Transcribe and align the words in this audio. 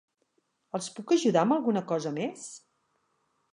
Els 0.77 0.87
puc 0.95 1.13
ajudar 1.17 1.45
amb 1.47 1.55
alguna 1.57 1.85
cosa 1.93 2.15
més? 2.19 2.49